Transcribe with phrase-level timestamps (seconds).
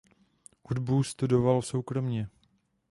[0.63, 2.29] Hudbu studoval soukromě.